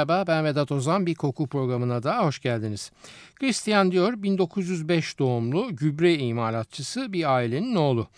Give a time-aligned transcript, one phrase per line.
[0.00, 2.92] Merhaba ben Vedat Ozan bir koku programına da hoş geldiniz.
[3.40, 8.08] Christian Dior 1905 doğumlu gübre imalatçısı bir ailenin oğlu.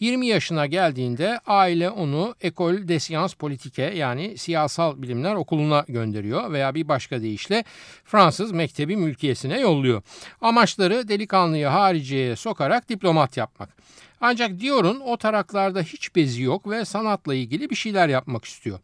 [0.00, 6.74] 20 yaşına geldiğinde aile onu Ecole des Sciences Politiques yani siyasal bilimler okuluna gönderiyor veya
[6.74, 7.64] bir başka deyişle
[8.04, 10.02] Fransız mektebi mülkiyesine yolluyor.
[10.40, 13.68] Amaçları delikanlıyı hariciyeye sokarak diplomat yapmak.
[14.20, 18.78] Ancak Dior'un o taraklarda hiç bezi yok ve sanatla ilgili bir şeyler yapmak istiyor.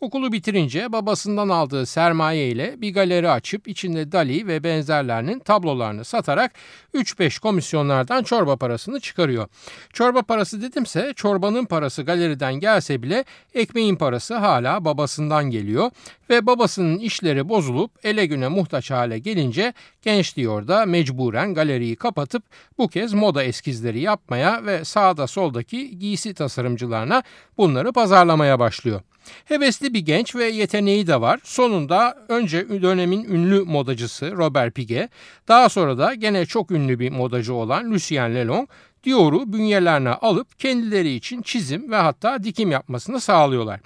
[0.00, 6.52] Okulu bitirince babasından aldığı sermaye ile bir galeri açıp içinde Dali ve benzerlerinin tablolarını satarak
[6.94, 9.48] 3-5 komisyonlardan çorba parasını çıkarıyor.
[9.92, 15.90] Çorba parası dedimse çorbanın parası galeriden gelse bile ekmeğin parası hala babasından geliyor
[16.30, 19.72] ve babasının işleri bozulup ele güne muhtaç hale gelince
[20.02, 22.42] genç diyor da mecburen galeriyi kapatıp
[22.78, 27.22] bu kez moda eskizleri yapmaya ve sağda soldaki giysi tasarımcılarına
[27.56, 29.00] bunları pazarlamaya başlıyor.
[29.44, 31.40] Hevesli bir genç ve yeteneği de var.
[31.44, 35.10] Sonunda önce dönemin ünlü modacısı Robert Piguet,
[35.48, 38.68] daha sonra da gene çok ünlü bir modacı olan Lucien Lelong,
[39.04, 43.80] Dior'u bünyelerine alıp kendileri için çizim ve hatta dikim yapmasını sağlıyorlar.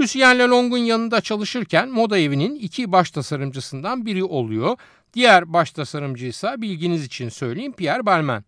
[0.00, 4.76] Lucien Lelong'un yanında çalışırken moda evinin iki baş tasarımcısından biri oluyor.
[5.14, 8.44] Diğer baş tasarımcı ise bilginiz için söyleyeyim Pierre Balmain.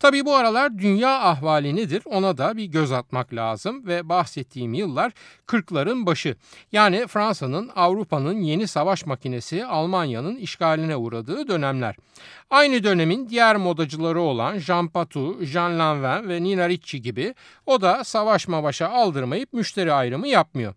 [0.00, 5.12] Tabii bu aralar dünya ahvali nedir ona da bir göz atmak lazım ve bahsettiğim yıllar
[5.46, 6.36] 40'ların başı.
[6.72, 11.96] Yani Fransa'nın Avrupa'nın yeni savaş makinesi Almanya'nın işgaline uğradığı dönemler.
[12.50, 17.34] Aynı dönemin diğer modacıları olan Jean Patou, Jean Lanvin ve Nina Ricci gibi
[17.66, 20.74] o da savaş mavaşa aldırmayıp müşteri ayrımı yapmıyor.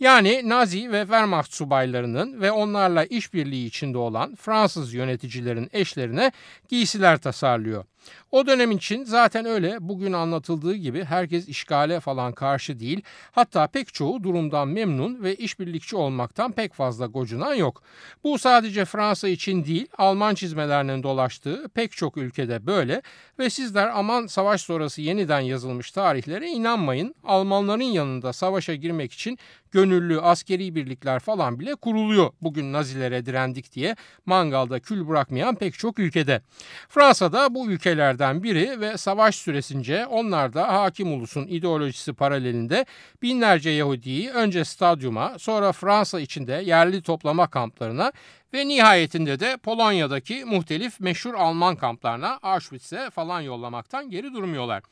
[0.00, 6.32] Yani Nazi ve Wehrmacht subaylarının ve onlarla işbirliği içinde olan Fransız yöneticilerin eşlerine
[6.68, 7.84] giysiler tasarlıyor.
[8.30, 13.02] O dönem için zaten öyle bugün anlatıldığı gibi herkes işgale falan karşı değil.
[13.32, 17.82] Hatta pek çoğu durumdan memnun ve işbirlikçi olmaktan pek fazla gocunan yok.
[18.24, 23.02] Bu sadece Fransa için değil Alman çizmelerinin dolaştığı pek çok ülkede böyle
[23.38, 27.14] ve sizler aman savaş sonrası yeniden yazılmış tarihlere inanmayın.
[27.24, 29.38] Almanların yanında savaşa girmek için
[29.70, 32.30] gönüllü askeri birlikler falan bile kuruluyor.
[32.42, 33.96] Bugün Nazilere direndik diye
[34.26, 36.42] mangalda kül bırakmayan pek çok ülkede.
[36.88, 42.86] Fransa'da bu ülkelerden biri ve savaş süresince onlar da hakim ulusun ideolojisi paralelinde
[43.22, 48.12] binlerce Yahudi'yi önce stadyuma sonra Fransa içinde yerli toplama kamplarına
[48.54, 54.82] ve nihayetinde de Polonya'daki muhtelif meşhur Alman kamplarına Auschwitz'e falan yollamaktan geri durmuyorlar.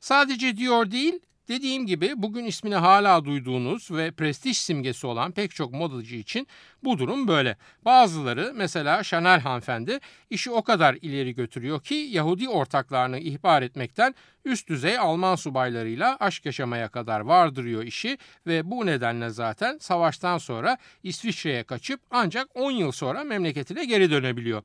[0.00, 5.72] Sadece diyor değil Dediğim gibi bugün ismini hala duyduğunuz ve prestij simgesi olan pek çok
[5.72, 6.46] modacı için
[6.84, 7.56] bu durum böyle.
[7.84, 10.00] Bazıları mesela Chanel hanımefendi
[10.30, 16.46] işi o kadar ileri götürüyor ki Yahudi ortaklarını ihbar etmekten üst düzey Alman subaylarıyla aşk
[16.46, 22.92] yaşamaya kadar vardırıyor işi ve bu nedenle zaten savaştan sonra İsviçre'ye kaçıp ancak 10 yıl
[22.92, 24.62] sonra memleketine geri dönebiliyor.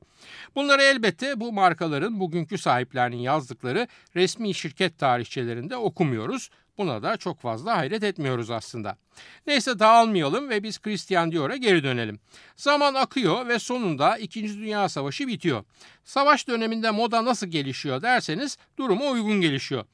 [0.54, 3.86] Bunları elbette bu markaların bugünkü sahiplerinin yazdıkları
[4.16, 6.50] resmi şirket tarihçelerinde okumuyoruz.
[6.78, 8.96] Buna da çok fazla hayret etmiyoruz aslında.
[9.46, 12.20] Neyse dağılmayalım ve biz Christian Dior'a geri dönelim.
[12.56, 14.58] Zaman akıyor ve sonunda 2.
[14.58, 15.64] Dünya Savaşı bitiyor.
[16.04, 19.84] Savaş döneminde moda nasıl gelişiyor derseniz duruma uygun gelişiyor.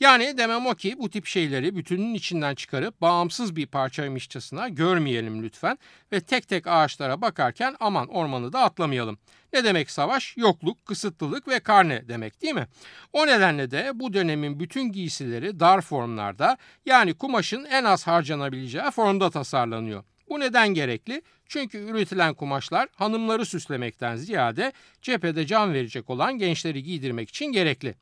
[0.00, 5.78] Yani demem o ki bu tip şeyleri bütünün içinden çıkarıp bağımsız bir parçaymışçasına görmeyelim lütfen
[6.12, 9.18] ve tek tek ağaçlara bakarken aman ormanı da atlamayalım.
[9.52, 10.36] Ne demek savaş?
[10.36, 12.66] Yokluk, kısıtlılık ve karne demek değil mi?
[13.12, 19.30] O nedenle de bu dönemin bütün giysileri dar formlarda yani kumaşın en az harcanabileceği formda
[19.30, 20.04] tasarlanıyor.
[20.34, 21.22] Bu neden gerekli?
[21.48, 24.72] Çünkü üretilen kumaşlar hanımları süslemekten ziyade
[25.02, 27.94] cephede can verecek olan gençleri giydirmek için gerekli.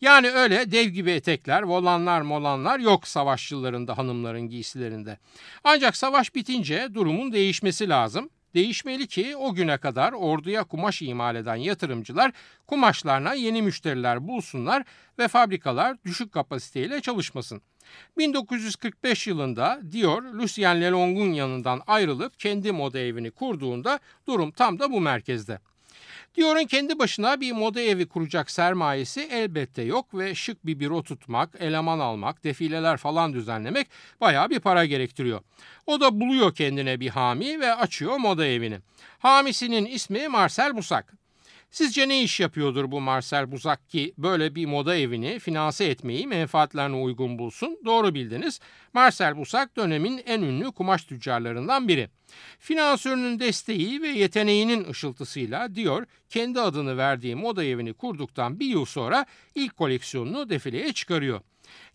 [0.00, 5.18] Yani öyle dev gibi etekler, volanlar, molanlar yok savaşçılarında hanımların giysilerinde.
[5.64, 8.30] Ancak savaş bitince durumun değişmesi lazım.
[8.54, 12.32] Değişmeli ki o güne kadar orduya kumaş imal eden yatırımcılar
[12.66, 14.84] kumaşlarına yeni müşteriler bulsunlar
[15.18, 17.62] ve fabrikalar düşük kapasiteyle çalışmasın.
[18.18, 25.00] 1945 yılında Dior, Lucien Lelong'un yanından ayrılıp kendi moda evini kurduğunda durum tam da bu
[25.00, 25.58] merkezde.
[26.36, 31.50] Dior'un kendi başına bir moda evi kuracak sermayesi elbette yok ve şık bir büro tutmak,
[31.60, 33.86] eleman almak, defileler falan düzenlemek
[34.20, 35.40] bayağı bir para gerektiriyor.
[35.86, 38.78] O da buluyor kendine bir hami ve açıyor moda evini.
[39.18, 41.23] Hamisinin ismi Marcel Busak.
[41.74, 46.96] Sizce ne iş yapıyordur bu Marcel Buzak ki böyle bir moda evini finanse etmeyi menfaatlerine
[46.96, 47.78] uygun bulsun?
[47.84, 48.60] Doğru bildiniz.
[48.92, 52.08] Marcel Buzak dönemin en ünlü kumaş tüccarlarından biri.
[52.58, 59.26] Finansörünün desteği ve yeteneğinin ışıltısıyla diyor kendi adını verdiği moda evini kurduktan bir yıl sonra
[59.54, 61.40] ilk koleksiyonunu defileye çıkarıyor.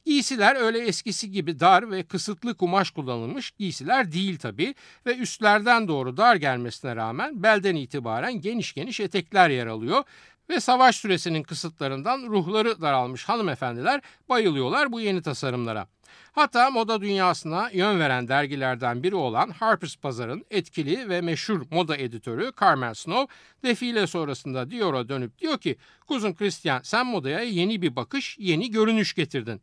[0.06, 4.76] Giysiler öyle eskisi gibi dar ve kısıtlı kumaş kullanılmış giysiler değil tabi
[5.06, 10.04] ve üstlerden doğru dar gelmesine rağmen belden itibaren geniş geniş etekler yer alıyor
[10.50, 15.88] ve savaş süresinin kısıtlarından ruhları daralmış hanımefendiler bayılıyorlar bu yeni tasarımlara.
[16.32, 22.52] Hatta moda dünyasına yön veren dergilerden biri olan Harper's Bazaar'ın etkili ve meşhur moda editörü
[22.62, 25.76] Carmen Snow defile sonrasında Dior'a dönüp diyor ki
[26.08, 29.62] kuzum Christian sen modaya yeni bir bakış, yeni görünüş getirdin.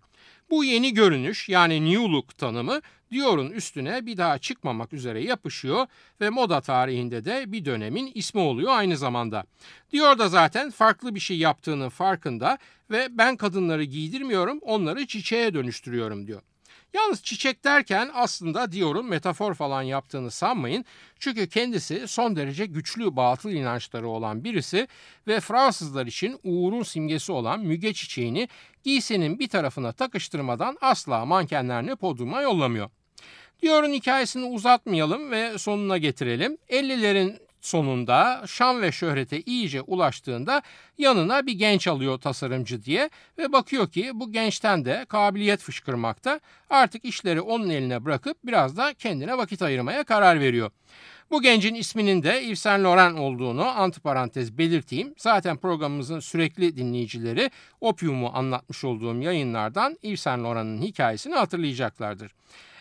[0.51, 2.81] Bu yeni görünüş yani new look tanımı
[3.13, 5.87] Dior'un üstüne bir daha çıkmamak üzere yapışıyor
[6.21, 9.45] ve moda tarihinde de bir dönemin ismi oluyor aynı zamanda.
[9.93, 12.59] Dior da zaten farklı bir şey yaptığının farkında
[12.91, 16.43] ve ben kadınları giydirmiyorum onları çiçeğe dönüştürüyorum diyor.
[16.97, 20.85] Yalnız çiçek derken aslında Dior'un metafor falan yaptığını sanmayın.
[21.19, 24.89] Çünkü kendisi son derece güçlü batıl inançları olan birisi
[25.27, 28.49] ve Fransızlar için uğurun simgesi olan müge çiçeğini
[28.85, 32.91] giysinin bir tarafına takıştırmadan asla mankenlerini podyuma yollamıyor.
[33.63, 36.59] Dior'un hikayesini uzatmayalım ve sonuna getirelim.
[36.71, 40.63] 50'lerin sonunda şan ve şöhrete iyice ulaştığında
[40.99, 46.41] yanına bir genç alıyor tasarımcı diye ve bakıyor ki bu gençten de kabiliyet fışkırmakta.
[46.71, 50.71] Artık işleri onun eline bırakıp biraz da kendine vakit ayırmaya karar veriyor.
[51.31, 55.15] Bu gencin isminin de Yves Saint Laurent olduğunu antiparantez belirteyim.
[55.19, 62.33] Zaten programımızın sürekli dinleyicileri Opium'u anlatmış olduğum yayınlardan Yves Saint Laurent'ın hikayesini hatırlayacaklardır.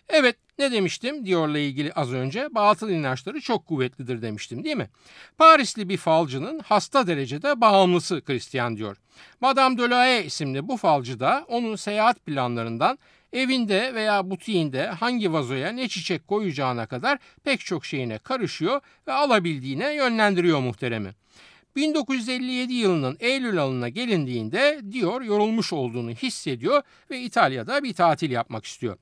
[0.10, 2.48] Evet ne demiştim Dior'la ilgili az önce?
[2.52, 4.90] Batıl inançları çok kuvvetlidir demiştim değil mi?
[5.38, 8.96] Parisli bir falcının hasta derecede bağımlısı Christian Dior.
[9.42, 13.00] Madame Delahaye isimli bu falcı da onun seyahat planlarından
[13.34, 19.96] evinde veya butiğinde hangi vazoya ne çiçek koyacağına kadar pek çok şeyine karışıyor ve alabildiğine
[19.96, 21.14] yönlendiriyor muhteremi.
[21.76, 26.82] 1957 yılının Eylül ayına gelindiğinde Dior yorulmuş olduğunu hissediyor
[27.12, 28.98] ve İtalya'da bir tatil yapmak istiyor.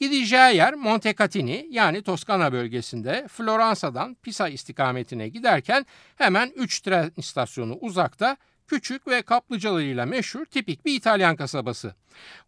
[0.00, 5.86] Gideceği yer Montecatini yani Toskana bölgesinde Floransa'dan Pisa istikametine giderken
[6.16, 8.36] hemen 3 tren istasyonu uzakta
[8.66, 11.94] küçük ve kaplıcalarıyla meşhur tipik bir İtalyan kasabası.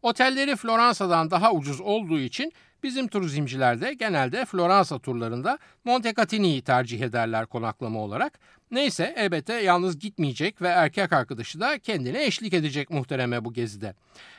[0.03, 2.53] Otelleri Floransa'dan daha ucuz olduğu için
[2.83, 8.39] bizim turizmciler de genelde Floransa turlarında Montecatini'yi tercih ederler konaklama olarak.
[8.71, 13.95] Neyse elbette yalnız gitmeyecek ve erkek arkadaşı da kendine eşlik edecek muhtereme bu gezide.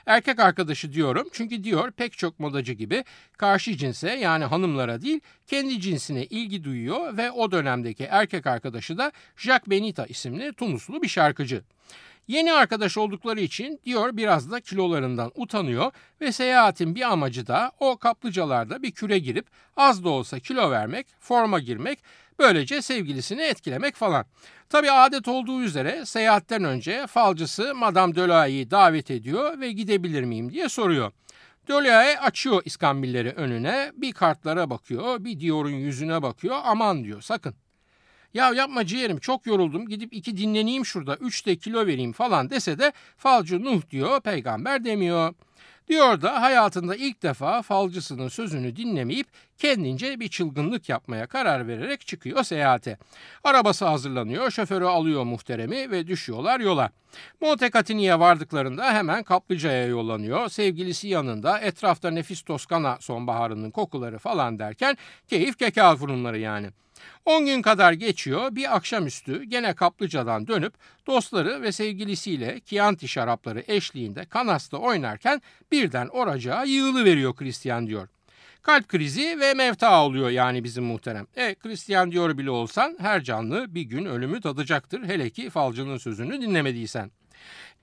[0.05, 3.03] Erkek arkadaşı diyorum çünkü diyor pek çok modacı gibi
[3.37, 9.11] karşı cinse yani hanımlara değil kendi cinsine ilgi duyuyor ve o dönemdeki erkek arkadaşı da
[9.37, 11.63] Jacques Benita isimli Tunuslu bir şarkıcı.
[12.29, 15.91] Yeni arkadaş oldukları için Dior biraz da kilolarından utanıyor
[16.21, 19.45] ve seyahatin bir amacı da o kaplıcalarda bir küre girip
[19.77, 21.99] az da olsa kilo vermek, forma girmek,
[22.39, 24.25] böylece sevgilisini etkilemek falan.
[24.69, 30.69] Tabi adet olduğu üzere seyahatten önce falcısı Madame Delahaye'yi davet ediyor ve gidebilir miyim diye
[30.69, 31.11] soruyor.
[31.67, 37.55] Dolahaye açıyor iskambilleri önüne, bir kartlara bakıyor, bir Dior'un yüzüne bakıyor, aman diyor sakın.
[38.33, 42.79] Ya yapma ciğerim çok yoruldum gidip iki dinleneyim şurada üç de kilo vereyim falan dese
[42.79, 45.33] de falcı Nuh diyor peygamber demiyor.
[45.87, 49.27] Diyor da hayatında ilk defa falcısının sözünü dinlemeyip
[49.57, 52.97] kendince bir çılgınlık yapmaya karar vererek çıkıyor seyahate.
[53.43, 56.89] Arabası hazırlanıyor, şoförü alıyor muhteremi ve düşüyorlar yola.
[57.41, 60.49] Montecatini'ye vardıklarında hemen kaplıcaya yollanıyor.
[60.49, 66.67] Sevgilisi yanında etrafta nefis Toskana sonbaharının kokuları falan derken keyif kekal fırınları yani.
[67.25, 70.73] 10 gün kadar geçiyor bir akşamüstü gene kaplıcadan dönüp
[71.07, 75.41] dostları ve sevgilisiyle Chianti şarapları eşliğinde kanasta oynarken
[75.71, 78.07] birden oracağa yığılı veriyor Christian diyor.
[78.61, 81.27] Kalp krizi ve mevta oluyor yani bizim muhterem.
[81.35, 86.41] E Christian diyor bile olsan her canlı bir gün ölümü tadacaktır hele ki falcının sözünü
[86.41, 87.11] dinlemediysen.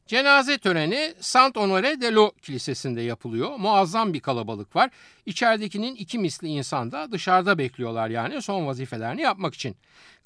[0.06, 3.56] Cenaze töreni Saint Honoré de Lo Kilisesi'nde yapılıyor.
[3.56, 4.90] Muazzam bir kalabalık var.
[5.26, 9.76] İçeridekinin iki misli insan da dışarıda bekliyorlar yani son vazifelerini yapmak için.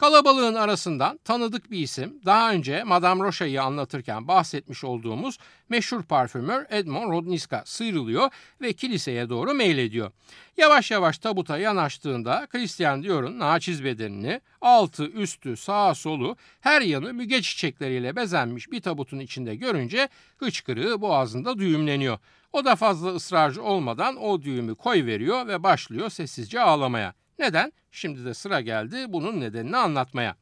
[0.00, 7.12] Kalabalığın arasından tanıdık bir isim daha önce Madame Rocha'yı anlatırken bahsetmiş olduğumuz meşhur parfümör Edmond
[7.12, 10.10] Rodniska sıyrılıyor ve kiliseye doğru meylediyor.
[10.56, 17.42] Yavaş yavaş tabuta yanaştığında Christian Dior'un naçiz bedenini altı, üstü, sağa, solu her yanı müge
[17.42, 20.08] çiçekleriyle bezenmiş bir tabutun içinde görünce
[20.38, 22.18] hıçkırığı boğazında düğümleniyor.
[22.52, 27.14] O da fazla ısrarcı olmadan o düğümü koy veriyor ve başlıyor sessizce ağlamaya.
[27.38, 27.72] Neden?
[27.92, 30.36] Şimdi de sıra geldi bunun nedenini anlatmaya.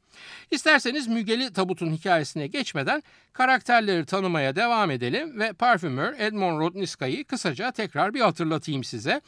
[0.50, 8.14] İsterseniz Mügeli Tabut'un hikayesine geçmeden karakterleri tanımaya devam edelim ve parfümör Edmond Rodniska'yı kısaca tekrar
[8.14, 9.20] bir hatırlatayım size.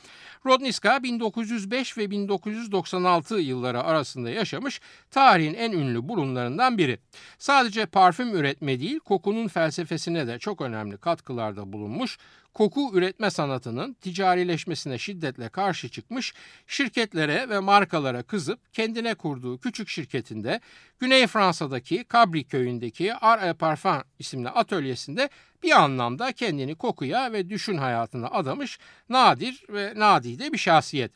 [0.46, 4.80] Rodniska 1905 ve 1996 yılları arasında yaşamış
[5.10, 6.98] tarihin en ünlü burunlarından biri.
[7.38, 12.18] Sadece parfüm üretme değil kokunun felsefesine de çok önemli katkılarda bulunmuş
[12.54, 16.34] koku üretme sanatının ticarileşmesine şiddetle karşı çıkmış,
[16.66, 20.60] şirketlere ve markalara kızıp kendine kurduğu küçük şirketinde
[20.98, 25.28] Güney Fransa'daki Cabri köyündeki et Parfum isimli atölyesinde
[25.62, 31.12] bir anlamda kendini kokuya ve düşün hayatına adamış nadir ve nadide bir şahsiyet.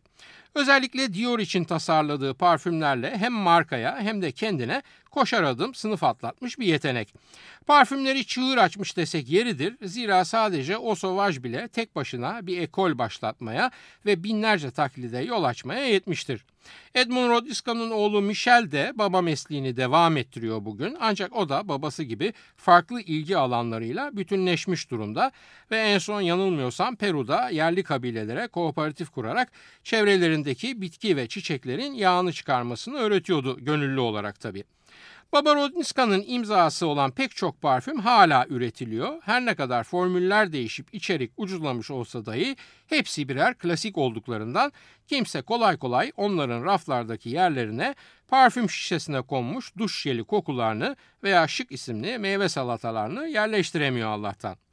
[0.55, 6.67] Özellikle Dior için tasarladığı parfümlerle hem markaya hem de kendine koşar adım sınıf atlatmış bir
[6.67, 7.15] yetenek.
[7.67, 9.77] Parfümleri çığır açmış desek yeridir.
[9.83, 13.71] Zira sadece o sovaj bile tek başına bir ekol başlatmaya
[14.07, 16.45] ve binlerce taklide yol açmaya yetmiştir.
[16.95, 20.97] Edmund Rodisca'nın oğlu Michel de baba mesleğini devam ettiriyor bugün.
[21.01, 25.33] Ancak o da babası gibi farklı ilgi alanlarıyla bütünleşmiş durumda
[25.71, 29.53] ve en son yanılmıyorsam Peru'da yerli kabilelere kooperatif kurarak
[30.45, 34.65] çevrelerindeki bitki ve çiçeklerin yağını çıkarmasını öğretiyordu gönüllü olarak tabii.
[35.33, 39.23] Baba Rodniska'nın imzası olan pek çok parfüm hala üretiliyor.
[39.23, 44.73] Her ne kadar formüller değişip içerik ucuzlamış olsa dahi hepsi birer klasik olduklarından
[45.07, 47.95] kimse kolay kolay onların raflardaki yerlerine
[48.29, 54.64] parfüm şişesine konmuş duş jeli kokularını veya şık isimli meyve salatalarını yerleştiremiyor Allah'tan.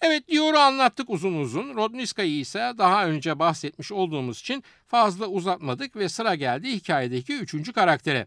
[0.00, 1.74] Evet Dior'u anlattık uzun uzun.
[1.76, 8.26] Rodniska'yı ise daha önce bahsetmiş olduğumuz için fazla uzatmadık ve sıra geldi hikayedeki üçüncü karaktere.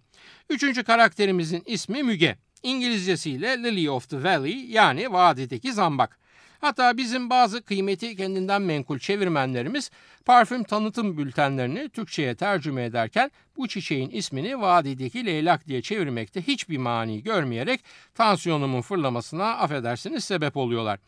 [0.49, 2.37] Üçüncü karakterimizin ismi Müge.
[2.63, 6.19] İngilizcesiyle Lily of the Valley yani vadideki zambak.
[6.59, 9.91] Hatta bizim bazı kıymeti kendinden menkul çevirmenlerimiz
[10.25, 17.23] parfüm tanıtım bültenlerini Türkçe'ye tercüme ederken bu çiçeğin ismini vadideki leylak diye çevirmekte hiçbir mani
[17.23, 17.79] görmeyerek
[18.15, 20.99] tansiyonumun fırlamasına affedersiniz sebep oluyorlar.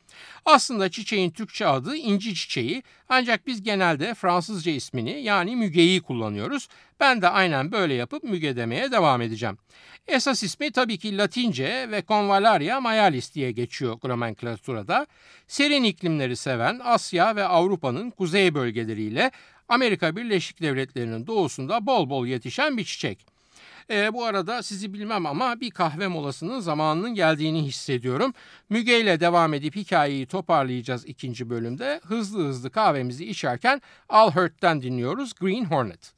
[0.45, 6.67] Aslında çiçeğin Türkçe adı inci çiçeği ancak biz genelde Fransızca ismini yani mügeyi kullanıyoruz.
[6.99, 9.57] Ben de aynen böyle yapıp müge demeye devam edeceğim.
[10.07, 15.07] Esas ismi tabii ki Latince ve Convallaria mayalis diye geçiyor nomenklaturada.
[15.47, 18.53] Serin iklimleri seven Asya ve Avrupa'nın kuzey
[19.09, 19.31] bölgeleriyle
[19.69, 23.25] Amerika Birleşik Devletleri'nin doğusunda bol bol yetişen bir çiçek.
[23.89, 28.33] E, bu arada sizi bilmem ama bir kahve molasının zamanının geldiğini hissediyorum.
[28.69, 32.01] Müge ile devam edip hikayeyi toparlayacağız ikinci bölümde.
[32.03, 36.13] Hızlı hızlı kahvemizi içerken Al Hurt'ten dinliyoruz Green Hornet.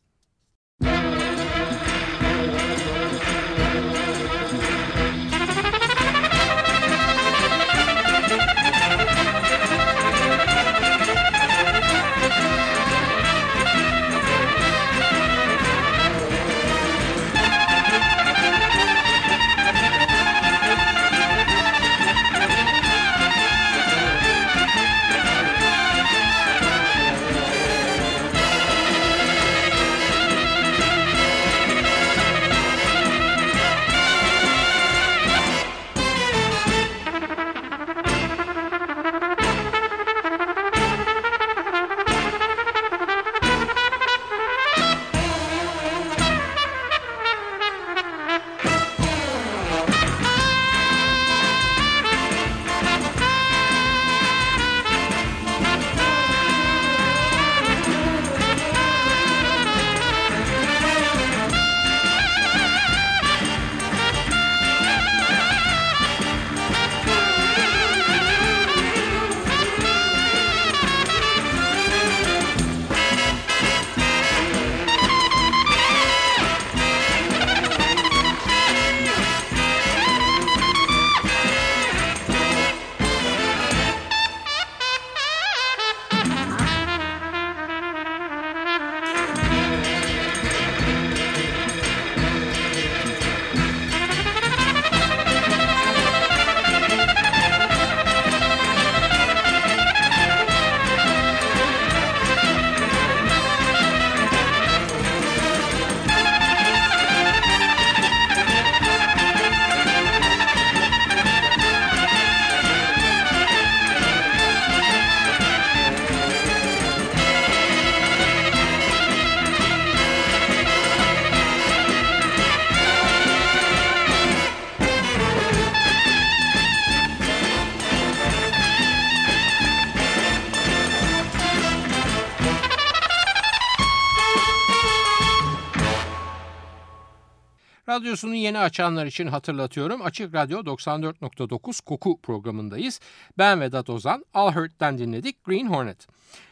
[137.92, 140.02] Radyosunu yeni açanlar için hatırlatıyorum.
[140.02, 143.00] Açık Radyo 94.9 Koku programındayız.
[143.38, 144.26] Ben Vedat Ozan.
[144.34, 146.08] All Hurt'ten dinledik Green Hornet.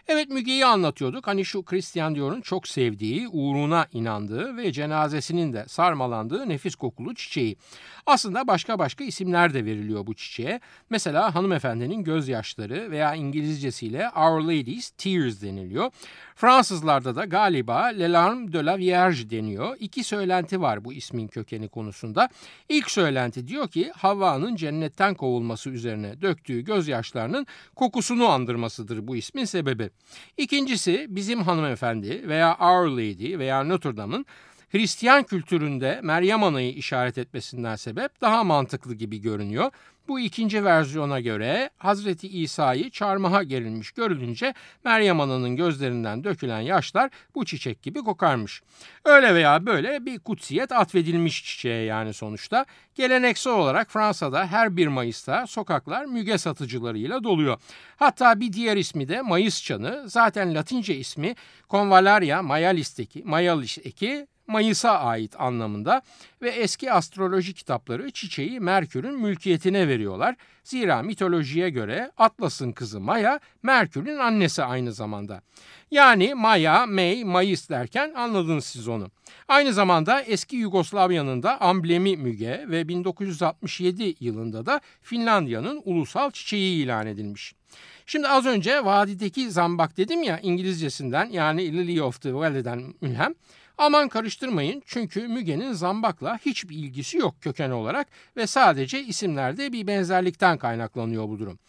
[0.07, 1.27] Evet Müge'yi anlatıyorduk.
[1.27, 7.57] Hani şu Christian Dior'un çok sevdiği, uğruna inandığı ve cenazesinin de sarmalandığı nefis kokulu çiçeği.
[8.05, 10.59] Aslında başka başka isimler de veriliyor bu çiçeğe.
[10.89, 15.91] Mesela hanımefendinin gözyaşları veya İngilizcesiyle Our Lady's Tears deniliyor.
[16.35, 19.77] Fransızlarda da galiba Le Larme de la Vierge deniyor.
[19.79, 22.29] İki söylenti var bu ismin kökeni konusunda.
[22.69, 29.89] İlk söylenti diyor ki Havva'nın cennetten kovulması üzerine döktüğü gözyaşlarının kokusunu andırmasıdır bu ismin sebebi.
[30.37, 34.25] İkincisi bizim hanımefendi veya Our Lady veya Notre Dame'ın
[34.71, 39.71] Hristiyan kültüründe Meryem Ana'yı işaret etmesinden sebep daha mantıklı gibi görünüyor.
[40.07, 47.45] Bu ikinci versiyona göre Hazreti İsa'yı çarmıha gerilmiş görülünce Meryem Ana'nın gözlerinden dökülen yaşlar bu
[47.45, 48.61] çiçek gibi kokarmış.
[49.05, 52.65] Öyle veya böyle bir kutsiyet atfedilmiş çiçeğe yani sonuçta.
[52.95, 57.57] Geleneksel olarak Fransa'da her 1 Mayıs'ta sokaklar müge satıcılarıyla doluyor.
[57.97, 60.03] Hatta bir diğer ismi de Mayıs çanı.
[60.09, 61.35] Zaten Latince ismi
[61.69, 66.01] Convallaria maialis'teki, maialis'teki Mayıs'a ait anlamında
[66.41, 70.35] ve eski astroloji kitapları çiçeği Merkür'ün mülkiyetine veriyorlar.
[70.63, 75.41] Zira mitolojiye göre Atlas'ın kızı Maya, Merkür'ün annesi aynı zamanda.
[75.91, 79.11] Yani Maya, May, Mayıs derken anladınız siz onu.
[79.47, 87.07] Aynı zamanda eski Yugoslavya'nın da amblemi müge ve 1967 yılında da Finlandiya'nın ulusal çiçeği ilan
[87.07, 87.53] edilmiş.
[88.11, 93.35] Şimdi az önce vadideki zambak dedim ya İngilizcesinden yani Lily of the Valley'den mülhem.
[93.77, 100.57] Aman karıştırmayın çünkü Müge'nin zambakla hiçbir ilgisi yok köken olarak ve sadece isimlerde bir benzerlikten
[100.57, 101.59] kaynaklanıyor bu durum.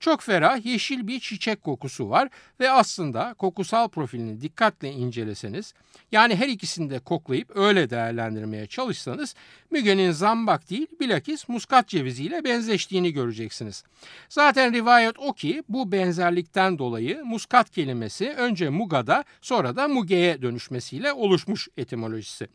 [0.00, 2.28] Çok ferah yeşil bir çiçek kokusu var
[2.60, 5.74] ve aslında kokusal profilini dikkatle inceleseniz
[6.12, 9.34] yani her ikisini de koklayıp öyle değerlendirmeye çalışsanız
[9.70, 13.84] Müge'nin zambak değil bilakis muskat ceviziyle benzeştiğini göreceksiniz.
[14.28, 21.12] Zaten rivayet o ki bu benzerlikten dolayı muskat kelimesi önce Muga'da sonra da Muge'ye dönüşmesiyle
[21.12, 22.48] oluşmuş etimolojisi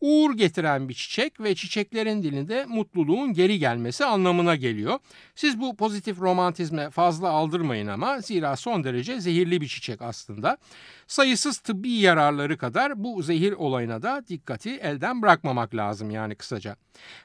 [0.00, 4.98] uğur getiren bir çiçek ve çiçeklerin dilinde mutluluğun geri gelmesi anlamına geliyor.
[5.34, 10.58] Siz bu pozitif romantizme fazla aldırmayın ama zira son derece zehirli bir çiçek aslında.
[11.06, 16.76] Sayısız tıbbi yararları kadar bu zehir olayına da dikkati elden bırakmamak lazım yani kısaca.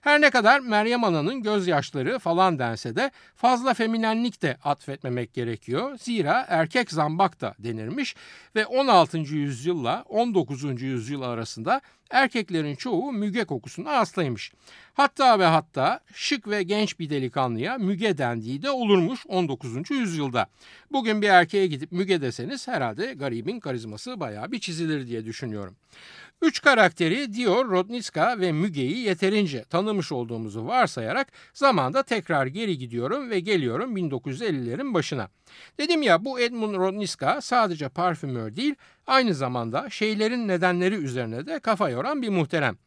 [0.01, 5.97] Her ne kadar Meryem Ana'nın gözyaşları falan dense de fazla feminenlik de atfetmemek gerekiyor.
[5.97, 8.15] Zira erkek zambak da denirmiş
[8.55, 9.17] ve 16.
[9.17, 10.81] yüzyılla 19.
[10.81, 14.51] yüzyıl arasında erkeklerin çoğu müge kokusuna hastaymış.
[14.93, 19.91] Hatta ve hatta şık ve genç bir delikanlıya müge dendiği de olurmuş 19.
[19.91, 20.47] yüzyılda.
[20.91, 25.75] Bugün bir erkeğe gidip müge deseniz herhalde garibin karizması bayağı bir çizilir diye düşünüyorum.
[26.41, 33.39] Üç karakteri Dior, Rodnitska ve Müge'yi yeterince tanımış olduğumuzu varsayarak zamanda tekrar geri gidiyorum ve
[33.39, 35.29] geliyorum 1950'lerin başına.
[35.79, 38.75] Dedim ya bu Edmund Rodnitska sadece parfümör değil
[39.07, 42.77] aynı zamanda şeylerin nedenleri üzerine de kafa yoran bir muhterem.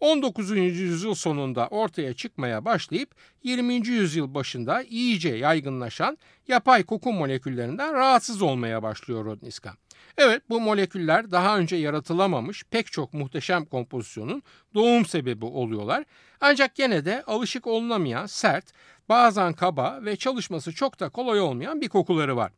[0.00, 0.50] 19.
[0.50, 3.74] yüzyıl sonunda ortaya çıkmaya başlayıp 20.
[3.74, 9.74] yüzyıl başında iyice yaygınlaşan yapay koku moleküllerinden rahatsız olmaya başlıyor Rodniska.
[10.18, 14.42] Evet bu moleküller daha önce yaratılamamış pek çok muhteşem kompozisyonun
[14.74, 16.04] doğum sebebi oluyorlar.
[16.40, 18.64] Ancak gene de alışık olunamayan sert,
[19.08, 22.52] bazen kaba ve çalışması çok da kolay olmayan bir kokuları var.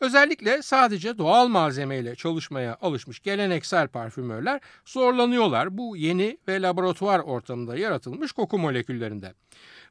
[0.00, 8.32] Özellikle sadece doğal malzemeyle çalışmaya alışmış geleneksel parfümörler zorlanıyorlar bu yeni ve laboratuvar ortamında yaratılmış
[8.32, 9.34] koku moleküllerinde.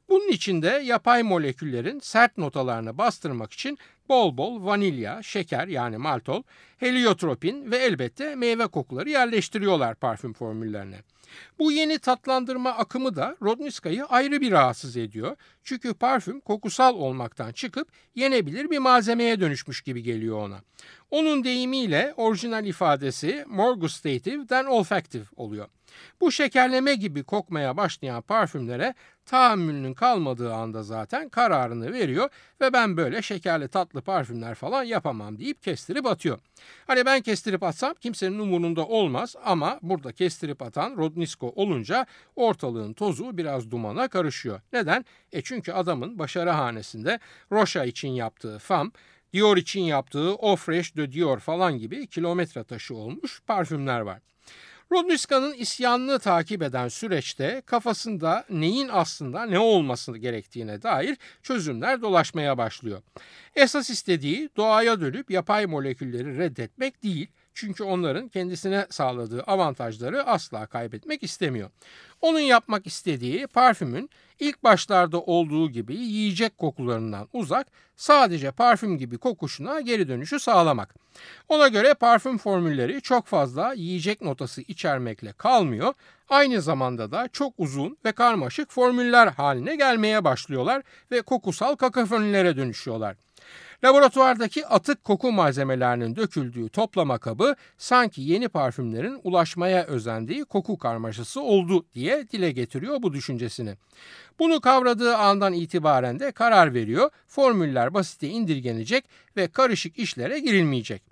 [0.08, 6.42] Bunun için de yapay moleküllerin sert notalarını bastırmak için bol bol vanilya, şeker yani maltol,
[6.76, 10.96] heliotropin ve elbette meyve kokuları yerleştiriyorlar parfüm formüllerine.
[11.58, 15.36] Bu yeni tatlandırma akımı da Rodniska'yı ayrı bir rahatsız ediyor.
[15.64, 20.60] Çünkü parfüm kokusal olmaktan çıkıp yenebilir bir malzemeye dönüşmüş gibi geliyor ona.
[21.14, 25.68] Onun deyimiyle orijinal ifadesi more gustative than olfactive oluyor.
[26.20, 28.94] Bu şekerleme gibi kokmaya başlayan parfümlere
[29.26, 32.28] tahammülünün kalmadığı anda zaten kararını veriyor
[32.60, 36.38] ve ben böyle şekerli tatlı parfümler falan yapamam deyip kestirip atıyor.
[36.86, 43.36] Hani ben kestirip atsam kimsenin umurunda olmaz ama burada kestirip atan Rodnisko olunca ortalığın tozu
[43.36, 44.60] biraz dumana karışıyor.
[44.72, 45.04] Neden?
[45.32, 47.18] E çünkü adamın başarı hanesinde
[47.52, 48.92] Rocha için yaptığı fam,
[49.34, 54.20] Dior için yaptığı O Fresh de Dior falan gibi kilometre taşı olmuş parfümler var.
[54.92, 63.02] Rodniska'nın isyanını takip eden süreçte kafasında neyin aslında ne olması gerektiğine dair çözümler dolaşmaya başlıyor.
[63.56, 71.22] Esas istediği doğaya dönüp yapay molekülleri reddetmek değil, Çünkü onların kendisine sağladığı avantajları asla kaybetmek
[71.22, 71.70] istemiyor.
[72.20, 79.80] Onun yapmak istediği parfümün ilk başlarda olduğu gibi yiyecek kokularından uzak, sadece parfüm gibi kokuşuna
[79.80, 80.94] geri dönüşü sağlamak.
[81.48, 85.94] Ona göre parfüm formülleri çok fazla yiyecek notası içermekle kalmıyor,
[86.28, 93.16] aynı zamanda da çok uzun ve karmaşık formüller haline gelmeye başlıyorlar ve kokusal kakafonilere dönüşüyorlar.
[93.84, 101.86] Laboratuvardaki atık koku malzemelerinin döküldüğü toplama kabı sanki yeni parfümlerin ulaşmaya özendiği koku karmaşası oldu
[101.94, 103.74] diye dile getiriyor bu düşüncesini.
[104.38, 109.04] Bunu kavradığı andan itibaren de karar veriyor, formüller basite indirgenecek
[109.36, 111.02] ve karışık işlere girilmeyecek.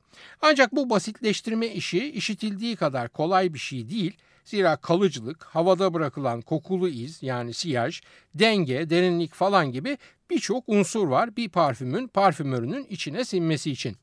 [0.42, 4.16] Ancak bu basitleştirme işi işitildiği kadar kolay bir şey değil.
[4.44, 8.00] Zira kalıcılık, havada bırakılan kokulu iz yani siyaj,
[8.34, 9.98] denge, derinlik falan gibi
[10.30, 13.96] birçok unsur var bir parfümün parfümörünün içine sinmesi için.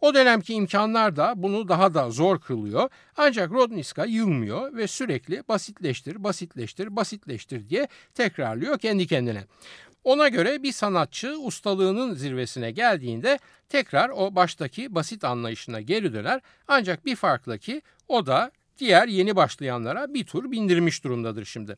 [0.00, 2.90] O dönemki imkanlar da bunu daha da zor kılıyor.
[3.16, 9.44] Ancak Rodniska yılmıyor ve sürekli basitleştir, basitleştir, basitleştir diye tekrarlıyor kendi kendine.
[10.04, 16.40] Ona göre bir sanatçı ustalığının zirvesine geldiğinde tekrar o baştaki basit anlayışına geri döner.
[16.68, 21.76] Ancak bir farkla ki o da diğer yeni başlayanlara bir tur bindirmiş durumdadır şimdi.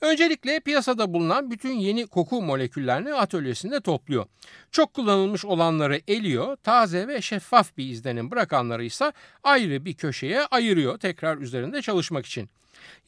[0.00, 4.26] Öncelikle piyasada bulunan bütün yeni koku moleküllerini atölyesinde topluyor.
[4.70, 9.12] Çok kullanılmış olanları eliyor, taze ve şeffaf bir izlenim bırakanları ise
[9.42, 12.50] ayrı bir köşeye ayırıyor tekrar üzerinde çalışmak için.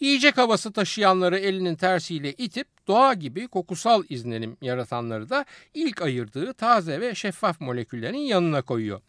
[0.01, 7.01] Yiyecek havası taşıyanları elinin tersiyle itip doğa gibi kokusal izlenim yaratanları da ilk ayırdığı taze
[7.01, 9.01] ve şeffaf moleküllerin yanına koyuyor.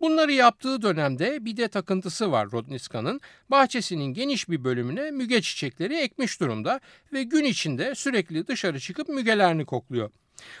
[0.00, 3.20] Bunları yaptığı dönemde bir de takıntısı var Rodniska'nın.
[3.50, 6.80] Bahçesinin geniş bir bölümüne müge çiçekleri ekmiş durumda
[7.12, 10.10] ve gün içinde sürekli dışarı çıkıp mügelerini kokluyor.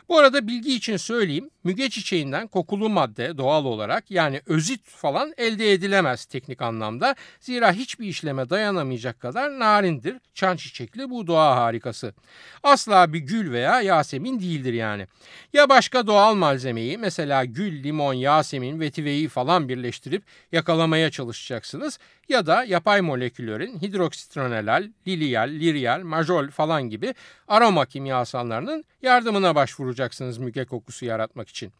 [0.08, 1.50] Bu arada bilgi için söyleyeyim.
[1.64, 7.14] Müge çiçeğinden kokulu madde doğal olarak yani özit falan elde edilemez teknik anlamda.
[7.40, 10.16] Zira hiçbir işleme dayanamayacak kadar narindir.
[10.34, 12.14] Çan çiçekli bu doğa harikası.
[12.62, 15.06] Asla bir gül veya yasemin değildir yani.
[15.52, 22.64] Ya başka doğal malzemeyi mesela gül, limon, yasemin, vetiveyi falan birleştirip yakalamaya çalışacaksınız ya da
[22.64, 27.14] yapay moleküllerin hidroksitronelal, liliyal, liryal, majol falan gibi
[27.48, 31.72] aroma kimyasallarının yardımına başvuracaksınız müge kokusu yaratmak için.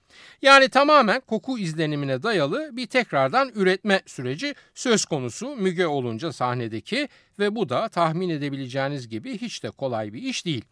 [0.43, 7.55] Yani tamamen koku izlenimine dayalı bir tekrardan üretme süreci söz konusu müge olunca sahnedeki ve
[7.55, 10.65] bu da tahmin edebileceğiniz gibi hiç de kolay bir iş değil.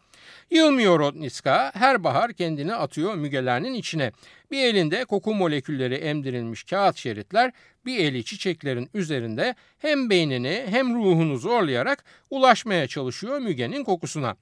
[0.51, 4.11] Yılmıyor Rotnitska her bahar kendini atıyor mügelerinin içine.
[4.51, 7.51] Bir elinde koku molekülleri emdirilmiş kağıt şeritler,
[7.85, 14.35] bir eli çiçeklerin üzerinde hem beynini hem ruhunu zorlayarak ulaşmaya çalışıyor mügenin kokusuna.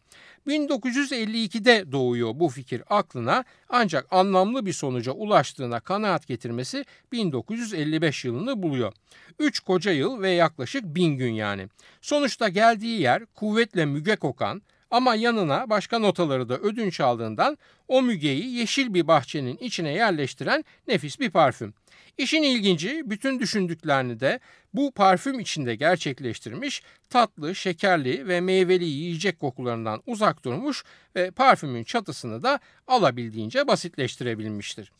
[0.48, 8.93] 1952'de doğuyor bu fikir aklına ancak anlamlı bir sonuca ulaştığına kanaat getirmesi 1955 yılını buluyor.
[9.39, 11.67] 3 koca yıl ve yaklaşık 1000 gün yani.
[12.01, 18.56] Sonuçta geldiği yer kuvvetle müge kokan ama yanına başka notaları da ödünç aldığından o mügeyi
[18.56, 21.73] yeşil bir bahçenin içine yerleştiren nefis bir parfüm.
[22.17, 24.39] İşin ilginci bütün düşündüklerini de
[24.73, 30.84] bu parfüm içinde gerçekleştirmiş, tatlı, şekerli ve meyveli yiyecek kokularından uzak durmuş
[31.15, 34.91] ve parfümün çatısını da alabildiğince basitleştirebilmiştir.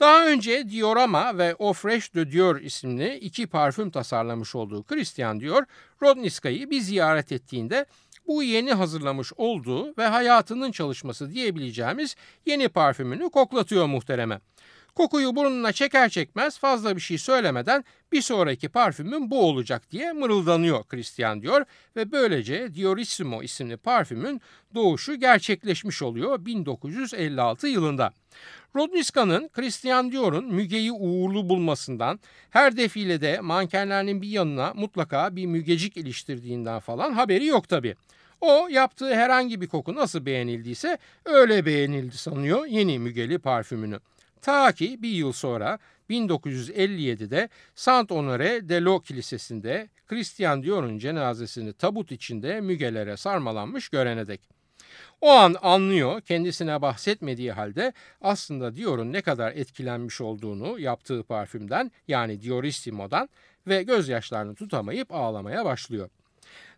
[0.00, 5.62] Daha önce Diorama ve O Fresh de Dior isimli iki parfüm tasarlamış olduğu Christian Dior,
[6.02, 7.86] Rodniska'yı bir ziyaret ettiğinde
[8.26, 14.40] bu yeni hazırlamış olduğu ve hayatının çalışması diyebileceğimiz yeni parfümünü koklatıyor muhtereme.
[14.96, 20.84] Kokuyu burnuna çeker çekmez fazla bir şey söylemeden bir sonraki parfümün bu olacak diye mırıldanıyor
[20.84, 21.64] Christian diyor
[21.96, 24.40] ve böylece Diorissimo isimli parfümün
[24.74, 28.12] doğuşu gerçekleşmiş oluyor 1956 yılında.
[28.76, 36.80] Rodniska'nın Christian Dior'un Müge'yi uğurlu bulmasından, her defilede mankenlerinin bir yanına mutlaka bir mügecik iliştirdiğinden
[36.80, 37.94] falan haberi yok tabi.
[38.40, 44.00] O yaptığı herhangi bir koku nasıl beğenildiyse öyle beğenildi sanıyor yeni mügeli parfümünü.
[44.46, 45.78] Ta ki bir yıl sonra
[46.10, 54.40] 1957'de Saint Honoré de Lo Kilisesi'nde Christian Dior'un cenazesini tabut içinde mügelere sarmalanmış görene dek.
[55.20, 62.42] O an anlıyor kendisine bahsetmediği halde aslında Dior'un ne kadar etkilenmiş olduğunu yaptığı parfümden yani
[62.42, 63.28] Diorissimo'dan
[63.66, 66.10] ve gözyaşlarını tutamayıp ağlamaya başlıyor.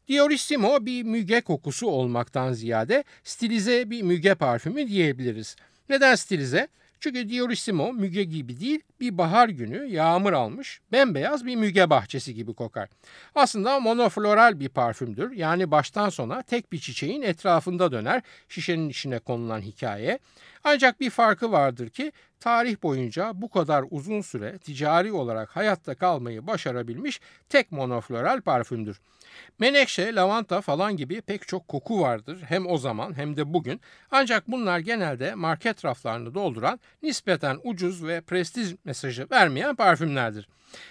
[0.09, 5.57] Diorissimo bir müge kokusu olmaktan ziyade stilize bir müge parfümü diyebiliriz.
[5.89, 6.69] Neden stilize?
[7.01, 12.55] Çünkü Diorissimo müge gibi değil bir bahar günü yağmur almış bembeyaz bir müge bahçesi gibi
[12.55, 12.89] kokar.
[13.35, 15.33] Aslında monofloral bir parfümdür.
[15.33, 20.19] Yani baştan sona tek bir çiçeğin etrafında döner şişenin içine konulan hikaye.
[20.65, 26.47] Ancak bir farkı vardır ki tarih boyunca bu kadar uzun süre ticari olarak hayatta kalmayı
[26.47, 29.01] başarabilmiş tek monofloral parfümdür.
[29.59, 33.81] Menekşe, lavanta falan gibi pek çok koku vardır hem o zaman hem de bugün.
[34.11, 40.49] Ancak bunlar genelde market raflarını dolduran nispeten ucuz ve prestij mesajı vermeyen parfümlerdir.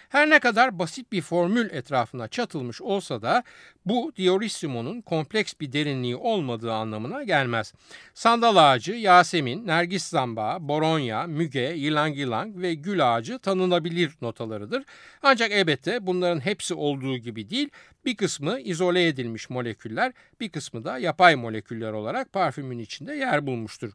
[0.09, 3.43] Her ne kadar basit bir formül etrafına çatılmış olsa da
[3.85, 7.73] bu Diorissimo'nun kompleks bir derinliği olmadığı anlamına gelmez.
[8.13, 14.83] Sandal ağacı, Yasemin, Nergis zambağı, Boronya, Müge, Ylang Ylang ve Gül ağacı tanınabilir notalarıdır.
[15.23, 17.69] Ancak elbette bunların hepsi olduğu gibi değil,
[18.05, 23.91] bir kısmı izole edilmiş moleküller, bir kısmı da yapay moleküller olarak parfümün içinde yer bulmuştur.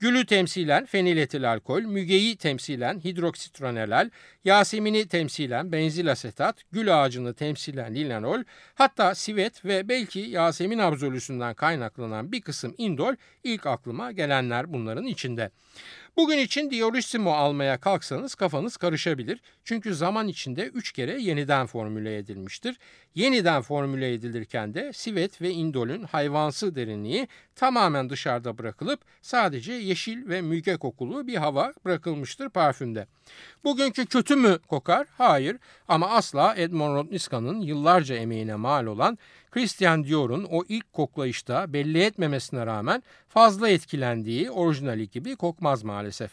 [0.00, 4.10] Gülü temsilen feniletil alkol, mügeyi temsilen hidroksitronelal,
[4.44, 8.42] yasemini temsilen benzil asetat, gül ağacını temsilen lilanol,
[8.74, 15.50] hatta sivet ve belki yasemin absolüsünden kaynaklanan bir kısım indol ilk aklıma gelenler bunların içinde.
[16.16, 19.40] Bugün için Diorissimo almaya kalksanız kafanız karışabilir.
[19.64, 22.78] Çünkü zaman içinde 3 kere yeniden formüle edilmiştir.
[23.14, 30.42] Yeniden formüle edilirken de sivet ve indolün hayvansı derinliği tamamen dışarıda bırakılıp sadece yeşil ve
[30.42, 33.06] müge kokulu bir hava bırakılmıştır parfümde.
[33.64, 35.06] Bugünkü kötü mü kokar?
[35.18, 35.56] Hayır
[35.88, 39.18] ama asla Edmond Rodniska'nın yıllarca emeğine mal olan
[39.56, 46.30] Christian Dior'un o ilk koklayışta belli etmemesine rağmen fazla etkilendiği orijinali gibi kokmaz maalesef.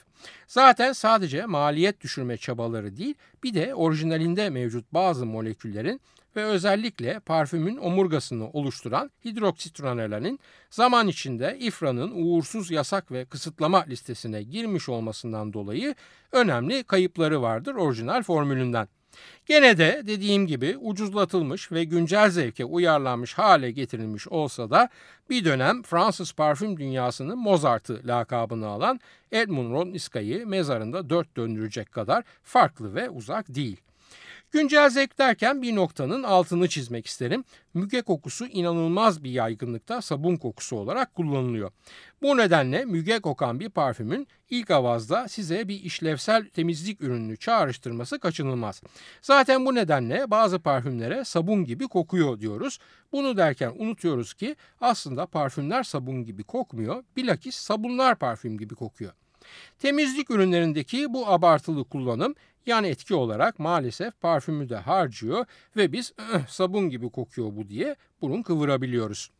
[0.48, 6.02] Zaten sadece maliyet düşürme çabaları değil bir de orijinalinde mevcut bazı moleküllerin
[6.36, 14.90] ve özellikle parfümün omurgasını oluşturan hidroksitronelanin zaman içinde İFRA'nın uğursuz yasak ve kısıtlama listesine girmiş
[14.90, 15.96] olmasından dolayı
[16.32, 18.88] önemli kayıpları vardır orijinal formülünden.
[19.46, 24.90] Gene de dediğim gibi ucuzlatılmış ve güncel zevke uyarlanmış hale getirilmiş olsa da
[25.30, 29.00] bir dönem Fransız parfüm dünyasının Mozart'ı lakabını alan
[29.32, 33.82] Edmund Rodniska'yı mezarında dört döndürecek kadar farklı ve uzak değil.
[34.54, 37.44] Güncel zevk derken bir noktanın altını çizmek isterim.
[37.74, 41.72] Müge kokusu inanılmaz bir yaygınlıkta sabun kokusu olarak kullanılıyor.
[42.22, 48.82] Bu nedenle müge kokan bir parfümün ilk avazda size bir işlevsel temizlik ürününü çağrıştırması kaçınılmaz.
[49.22, 52.80] Zaten bu nedenle bazı parfümlere sabun gibi kokuyor diyoruz.
[53.12, 57.04] Bunu derken unutuyoruz ki aslında parfümler sabun gibi kokmuyor.
[57.18, 59.12] Bilakis sabunlar parfüm gibi kokuyor.
[59.80, 65.46] Temizlik ürünlerindeki bu abartılı kullanım yan etki olarak maalesef parfümü de harcıyor
[65.76, 66.14] ve biz
[66.48, 69.32] sabun gibi kokuyor bu diye burun kıvırabiliyoruz.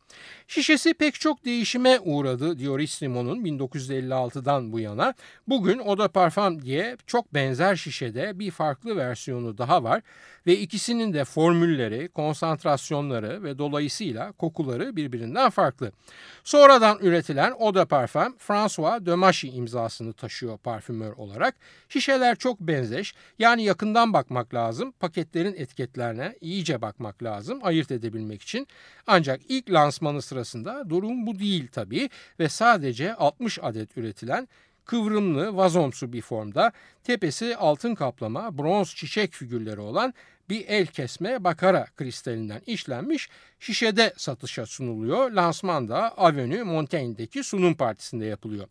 [0.48, 5.14] Şişesi pek çok değişime uğradı Diorissimo'nun 1956'dan bu yana.
[5.48, 10.02] Bugün de Parfum diye çok benzer şişede bir farklı versiyonu daha var
[10.48, 15.92] ve ikisinin de formülleri, konsantrasyonları ve dolayısıyla kokuları birbirinden farklı.
[16.44, 21.56] Sonradan üretilen de Parfum François Demachi imzasını taşıyor parfümör olarak.
[21.90, 28.68] Şişeler çok benzeş yani yakından bakmak lazım, paketlerin etiketlerine iyice bakmak lazım ayırt edebilmek için.
[29.08, 29.70] Ancak ilk
[30.04, 34.48] lansmanı sırasında durum bu değil tabii ve sadece 60 adet üretilen
[34.86, 36.72] kıvrımlı vazomsu bir formda
[37.04, 40.14] tepesi altın kaplama bronz çiçek figürleri olan
[40.50, 45.32] bir el kesme bakara kristalinden işlenmiş şişede satışa sunuluyor.
[45.32, 48.68] Lansman da Avenue Montaigne'deki sunum partisinde yapılıyor.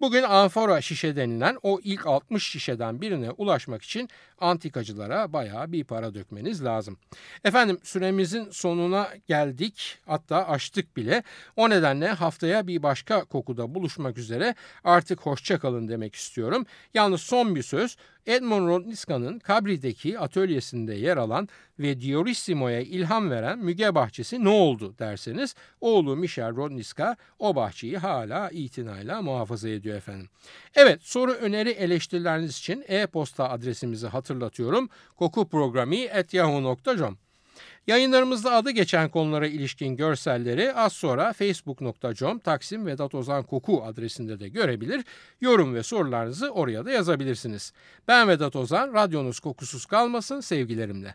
[0.00, 4.08] Bugün amfora şişe denilen o ilk 60 şişeden birine ulaşmak için
[4.40, 6.98] antikacılara bayağı bir para dökmeniz lazım.
[7.44, 11.22] Efendim süremizin sonuna geldik hatta açtık bile.
[11.56, 14.54] O nedenle haftaya bir başka kokuda buluşmak üzere
[14.84, 16.66] artık hoşçakalın demek istiyorum.
[16.94, 23.94] Yalnız son bir söz Edmond Rodniska'nın Cabri'deki atölyesinde yer alan ve Diorissimo'ya ilham veren Müge
[23.94, 30.28] Bahçesi ne oldu derseniz oğlu Michel Rodniska o bahçeyi hala itinayla muhafaza ediyor efendim.
[30.74, 34.88] Evet soru öneri eleştirileriniz için e-posta adresimizi hatırlatıyorum.
[35.16, 37.18] kokuprogrami.yahoo.com
[37.86, 44.48] Yayınlarımızda adı geçen konulara ilişkin görselleri az sonra facebook.com Taksim Vedat Ozan Koku adresinde de
[44.48, 45.04] görebilir.
[45.40, 47.72] Yorum ve sorularınızı oraya da yazabilirsiniz.
[48.08, 51.14] Ben Vedat Ozan, radyonuz kokusuz kalmasın sevgilerimle.